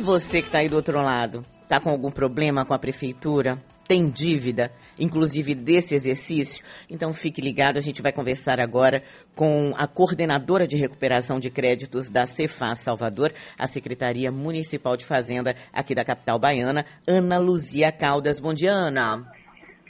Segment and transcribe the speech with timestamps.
[0.00, 3.58] você que está aí do outro lado, está com algum problema com a prefeitura?
[3.86, 6.64] Tem dívida, inclusive desse exercício?
[6.88, 9.02] Então fique ligado, a gente vai conversar agora
[9.34, 15.56] com a coordenadora de recuperação de créditos da Cefaz Salvador, a Secretaria Municipal de Fazenda
[15.72, 18.38] aqui da capital baiana, Ana Luzia Caldas.
[18.38, 19.26] Bom dia, Ana.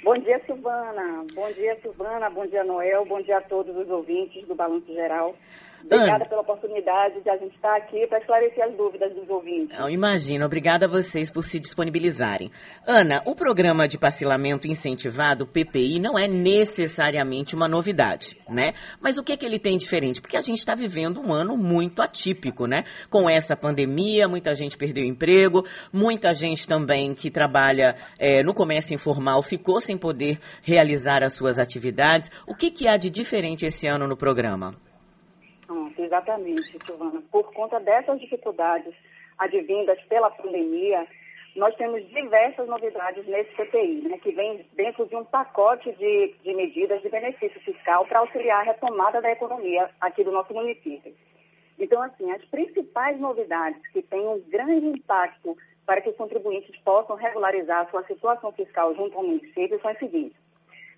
[0.03, 1.27] Bom dia, Silvana.
[1.35, 2.31] Bom dia, Silvana.
[2.31, 3.05] Bom dia, Noel.
[3.05, 5.37] Bom dia a todos os ouvintes do Balanço Geral.
[5.85, 9.79] Obrigada pela oportunidade de a gente estar aqui para esclarecer as dúvidas dos ouvintes.
[9.79, 10.45] Eu imagino.
[10.45, 12.50] Obrigada a vocês por se disponibilizarem.
[12.87, 18.75] Ana, o programa de parcelamento incentivado, PPI, não é necessariamente uma novidade, né?
[19.01, 20.21] Mas o que, é que ele tem diferente?
[20.21, 22.85] Porque a gente está vivendo um ano muito atípico, né?
[23.09, 28.95] Com essa pandemia, muita gente perdeu emprego, muita gente também que trabalha é, no comércio
[28.95, 32.31] informal ficou sem poder realizar as suas atividades.
[32.47, 34.75] O que, que há de diferente esse ano no programa?
[36.05, 37.22] Exatamente, Silvana.
[37.31, 38.95] Por conta dessas dificuldades
[39.39, 41.06] advindas pela pandemia,
[41.56, 46.55] nós temos diversas novidades nesse CPI, né, que vem dentro de um pacote de, de
[46.55, 51.15] medidas de benefício fiscal para auxiliar a retomada da economia aqui do nosso município.
[51.78, 55.56] Então, assim, as principais novidades que têm um grande impacto
[55.87, 59.98] para que os contribuintes possam regularizar a sua situação fiscal junto ao município são as
[59.98, 60.37] seguintes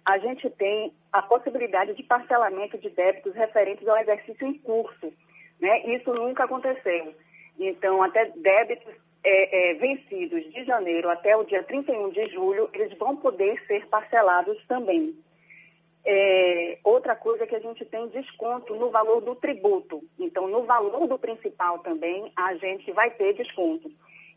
[0.05, 5.13] a gente tem a possibilidade de parcelamento de débitos referentes ao exercício em curso.
[5.61, 5.95] Né?
[5.95, 7.15] Isso nunca aconteceu.
[7.59, 8.93] Então, até débitos
[9.25, 13.87] é, é, vencidos de janeiro até o dia 31 de julho, eles vão poder ser
[13.87, 15.15] parcelados também.
[16.05, 20.03] É, outra coisa é que a gente tem desconto no valor do tributo.
[20.19, 23.89] Então, no valor do principal também, a gente vai ter desconto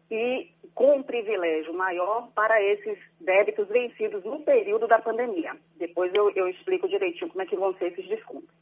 [0.10, 5.56] e com um privilégio maior para esses débitos vencidos no período da pandemia.
[5.78, 8.54] Depois eu, eu explico direitinho como é que vão ser esses descontos.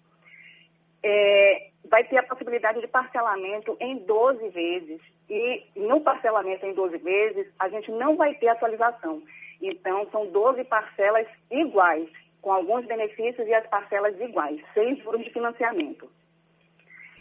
[1.02, 5.02] É, vai ter a possibilidade de parcelamento em 12 vezes.
[5.28, 9.24] E no parcelamento em 12 vezes, a gente não vai ter atualização.
[9.60, 12.08] Então, são 12 parcelas iguais,
[12.42, 16.08] com alguns benefícios e as parcelas iguais, sem juros de financiamento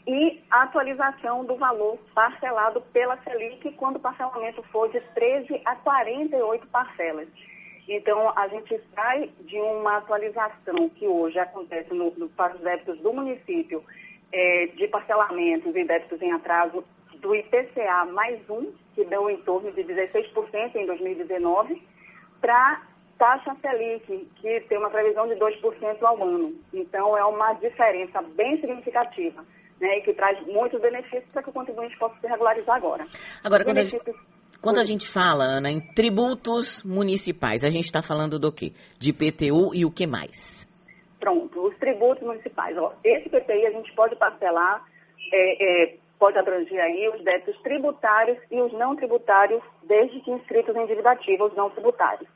[0.06, 5.76] e a atualização do valor parcelado pela Selic quando o parcelamento for de 13 a
[5.76, 7.28] 48 parcelas.
[7.88, 12.98] Então, a gente sai de uma atualização que hoje acontece no, no, para os débitos
[13.00, 13.84] do município
[14.32, 16.84] é, de parcelamentos e débitos em atraso
[17.16, 21.82] do IPCA mais um, que deu em torno de 16% em 2019,
[22.40, 22.82] para
[23.18, 26.54] taxa Selic, que tem uma previsão de 2% ao ano.
[26.72, 29.44] Então, é uma diferença bem significativa
[29.82, 33.04] né, e que traz muitos benefícios para que o contribuinte possa se regularizar agora.
[33.42, 34.14] Agora, quando a, gente,
[34.60, 38.72] quando a gente fala, Ana, em tributos municipais, a gente está falando do quê?
[38.96, 40.68] De IPTU e o que mais?
[41.18, 42.78] Pronto, os tributos municipais.
[42.78, 44.84] Ó, esse PTI a gente pode parcelar,
[45.32, 50.76] é, é, pode abranger aí os débitos tributários e os não tributários, desde que inscritos
[50.76, 52.28] em dívida ativa, os não tributários.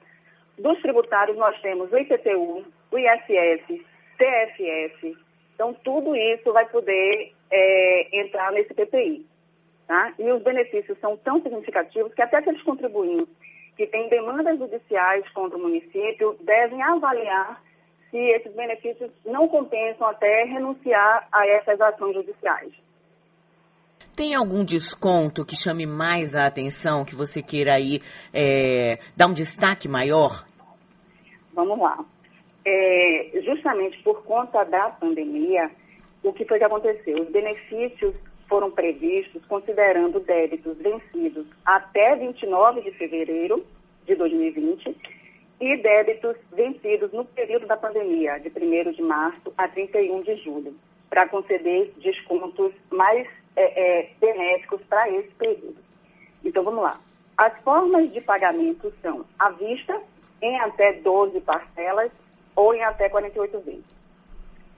[0.58, 3.84] Dos tributários nós temos o IPTU, o ISS,
[4.18, 5.16] TFS,
[5.56, 9.26] então, tudo isso vai poder é, entrar nesse PPI.
[9.86, 10.12] Tá?
[10.18, 13.32] E os benefícios são tão significativos que até aqueles contribuintes
[13.76, 17.62] que têm demandas judiciais contra o município devem avaliar
[18.10, 22.72] se esses benefícios não compensam até renunciar a essas ações judiciais.
[24.16, 28.00] Tem algum desconto que chame mais a atenção, que você queira aí
[28.32, 30.46] é, dar um destaque maior?
[31.52, 32.04] Vamos lá
[32.66, 35.70] é, justamente por conta da pandemia,
[36.22, 37.22] o que foi que aconteceu?
[37.22, 38.14] Os benefícios
[38.48, 43.64] foram previstos considerando débitos vencidos até 29 de fevereiro
[44.04, 44.96] de 2020
[45.60, 50.74] e débitos vencidos no período da pandemia, de 1 de março a 31 de julho,
[51.08, 55.76] para conceder descontos mais é, é, benéficos para esse período.
[56.44, 57.00] Então, vamos lá.
[57.36, 60.00] As formas de pagamento são à vista,
[60.40, 62.12] em até 12 parcelas
[62.54, 63.84] ou em até 48 vezes.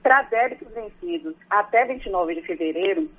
[0.01, 3.09] Para débitos vencidos até 29 de fevereiro,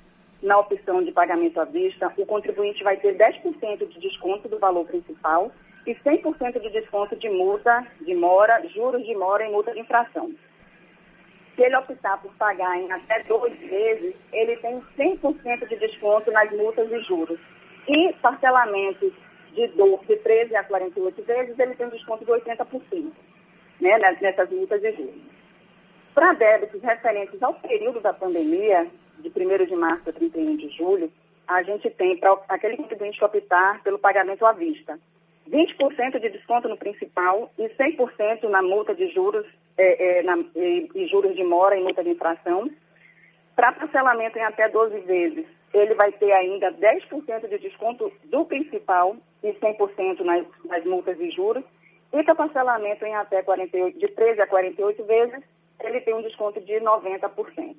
[0.41, 4.85] na opção de pagamento à vista, o contribuinte vai ter 10% de desconto do valor
[4.87, 5.51] principal
[5.85, 10.31] e 100% de desconto de multa de mora, juros de mora e multa de infração.
[11.55, 16.49] Se ele optar por pagar em até dois vezes, ele tem 100% de desconto nas
[16.51, 17.39] multas e juros.
[17.87, 19.11] E parcelamentos
[19.53, 23.11] de, do, de 13 a 48 vezes, ele tem desconto de 80%
[23.79, 25.21] né, nessas multas de juros.
[26.13, 28.87] Para débitos referentes ao período da pandemia,
[29.19, 31.11] de 1 de março a 31 de julho,
[31.47, 34.99] a gente tem para aquele contribuinte que optar pelo pagamento à vista.
[35.49, 39.45] 20% de desconto no principal e 100% na multa de juros
[39.77, 42.69] é, é, na, e, e, juros de mora e multa de infração.
[43.55, 49.15] Para parcelamento em até 12 vezes, ele vai ter ainda 10% de desconto do principal
[49.43, 51.63] e 100% nas, nas multas e juros.
[52.13, 55.43] E com parcelamento em até 48, de 13 a 48 vezes,
[55.83, 57.75] ele tem um desconto de 90%.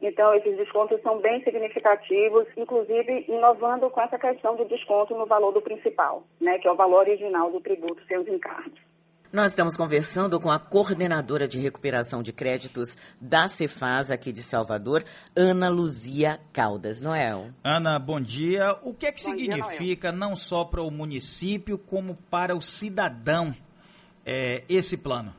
[0.00, 5.52] Então, esses descontos são bem significativos, inclusive inovando com essa questão do desconto no valor
[5.52, 8.78] do principal, né, que é o valor original do tributo seus encargos.
[9.32, 15.02] Nós estamos conversando com a coordenadora de recuperação de créditos da Cefaz aqui de Salvador,
[15.34, 17.02] Ana Luzia Caldas.
[17.02, 17.48] Noel.
[17.64, 18.78] Ana, bom dia.
[18.84, 22.60] O que é que bom significa dia, não só para o município, como para o
[22.60, 23.52] cidadão
[24.24, 25.34] é, esse plano?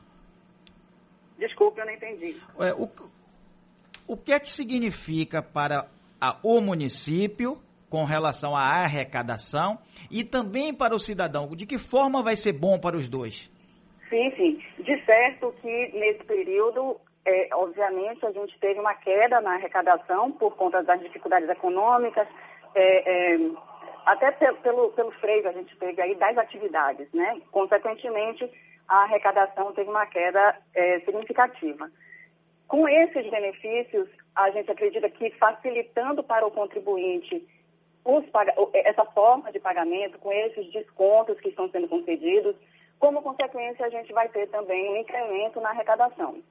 [1.38, 2.36] Desculpe, eu não entendi.
[2.58, 2.88] É, o,
[4.06, 5.86] o que é que significa para
[6.20, 7.58] a, o município
[7.90, 9.78] com relação à arrecadação
[10.10, 11.48] e também para o cidadão?
[11.48, 13.50] De que forma vai ser bom para os dois?
[14.08, 14.62] Sim, sim.
[14.82, 20.56] De certo que nesse período, é, obviamente, a gente teve uma queda na arrecadação por
[20.56, 22.26] conta das dificuldades econômicas,
[22.74, 23.38] é, é,
[24.06, 27.40] até pelo, pelo freio a gente teve aí das atividades, né?
[27.50, 28.48] Consequentemente,
[28.88, 31.90] a arrecadação teve uma queda é, significativa.
[32.68, 37.46] Com esses benefícios, a gente acredita que facilitando para o contribuinte
[38.04, 38.24] os,
[38.72, 42.54] essa forma de pagamento, com esses descontos que estão sendo concedidos,
[42.98, 46.42] como consequência, a gente vai ter também um incremento na arrecadação.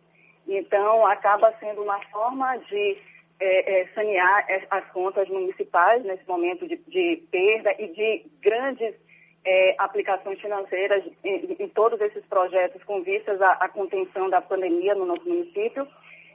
[0.47, 2.97] Então, acaba sendo uma forma de
[3.39, 8.95] é, é, sanear as contas municipais nesse momento de, de perda e de grandes
[9.45, 14.95] é, aplicações financeiras em, em, todos esses projetos com vistas à, à, contenção da pandemia
[14.95, 15.87] no nosso município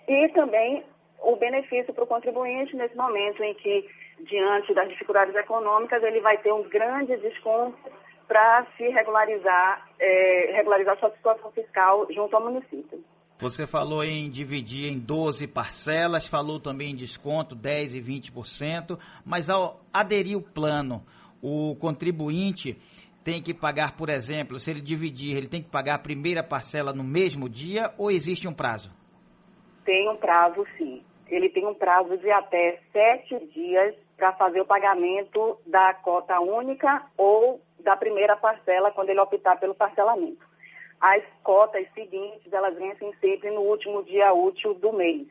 [0.06, 0.84] e também
[1.20, 3.86] o benefício para o contribuinte nesse momento em que,
[4.20, 7.76] diante das dificuldades econômicas, ele vai ter um grande desconto
[8.28, 13.04] para se regularizar, é, regularizar sua situação fiscal junto ao município.
[13.40, 19.50] Você falou em dividir em 12 parcelas, falou também em desconto 10% e 20%, mas
[19.50, 21.02] ao aderir o plano,
[21.42, 22.78] o contribuinte
[23.24, 26.92] tem que pagar, por exemplo, se ele dividir, ele tem que pagar a primeira parcela
[26.92, 28.90] no mesmo dia ou existe um prazo?
[29.84, 31.02] Tem um prazo, sim.
[31.28, 37.06] Ele tem um prazo de até sete dias para fazer o pagamento da cota única
[37.16, 40.48] ou da primeira parcela quando ele optar pelo parcelamento.
[41.00, 45.26] As cotas seguintes, elas vencem sempre no último dia útil do mês.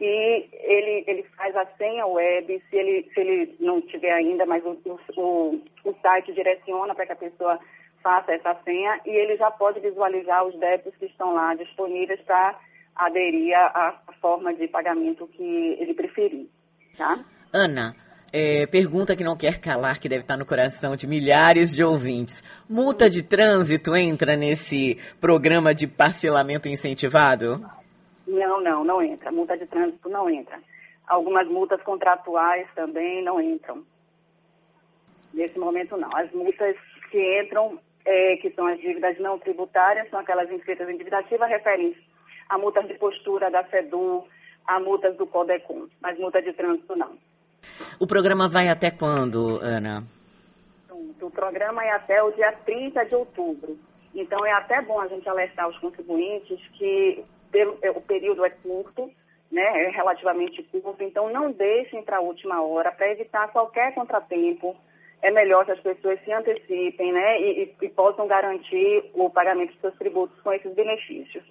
[0.00, 4.64] e ele, ele faz a senha web, se ele, se ele não tiver ainda, mas
[4.64, 4.78] o,
[5.16, 7.58] o, o site direciona para que a pessoa
[8.00, 12.56] faça essa senha e ele já pode visualizar os débitos que estão lá disponíveis para
[12.98, 16.48] aderir à forma de pagamento que ele preferir.
[16.96, 17.24] Tá?
[17.52, 17.94] Ana,
[18.32, 22.42] é, pergunta que não quer calar, que deve estar no coração de milhares de ouvintes.
[22.68, 27.64] Multa de trânsito entra nesse programa de parcelamento incentivado?
[28.26, 29.30] Não, não, não entra.
[29.30, 30.58] Multa de trânsito não entra.
[31.06, 33.82] Algumas multas contratuais também não entram.
[35.32, 36.10] Nesse momento, não.
[36.14, 36.76] As multas
[37.10, 41.46] que entram, é, que são as dívidas não tributárias, são aquelas inscritas em dívida ativa,
[41.46, 41.96] referem
[42.48, 44.24] a multas de postura da FEDU,
[44.66, 47.16] a multas do CODECOM, mas multa de trânsito não.
[47.98, 50.04] O programa vai até quando, Ana?
[51.20, 53.78] O programa é até o dia 30 de outubro.
[54.14, 57.24] Então, é até bom a gente alertar os contribuintes que
[57.82, 59.10] é, o período é curto,
[59.50, 64.76] né, é relativamente curto, então não deixem para a última hora para evitar qualquer contratempo.
[65.20, 69.72] É melhor que as pessoas se antecipem né, e, e, e possam garantir o pagamento
[69.72, 71.44] dos seus tributos com esses benefícios.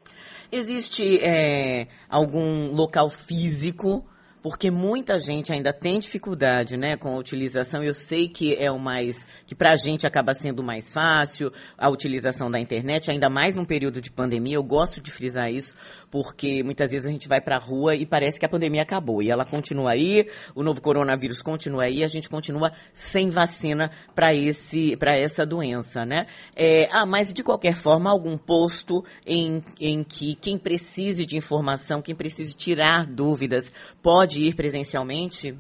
[0.52, 4.06] Existe é, algum local físico
[4.48, 7.84] porque muita gente ainda tem dificuldade, né, com a utilização.
[7.84, 11.90] Eu sei que é o mais, que para a gente acaba sendo mais fácil a
[11.90, 14.56] utilização da internet, ainda mais num período de pandemia.
[14.56, 15.76] Eu gosto de frisar isso,
[16.10, 19.22] porque muitas vezes a gente vai para a rua e parece que a pandemia acabou
[19.22, 24.34] e ela continua aí, o novo coronavírus continua aí, a gente continua sem vacina para
[24.34, 26.26] esse, para essa doença, né?
[26.56, 32.02] É, ah, mas de qualquer forma, algum posto em, em que quem precise de informação,
[32.02, 35.58] quem precise tirar dúvidas, pode pode ir presencialmente?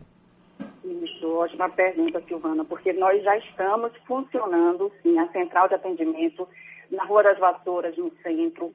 [0.83, 6.47] Isso, ótima pergunta, Silvana, porque nós já estamos funcionando, sim, a central de atendimento
[6.91, 8.71] na Rua das Vassouras, no centro.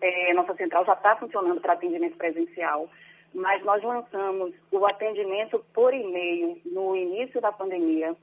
[0.00, 2.88] É, nossa central já está funcionando para atendimento presencial,
[3.34, 8.14] mas nós lançamos o atendimento por e-mail no início da pandemia